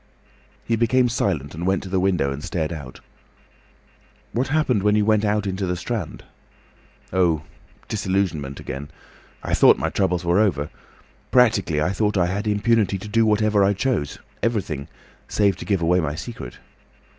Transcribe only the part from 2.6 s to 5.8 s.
out. "What happened when you went out into the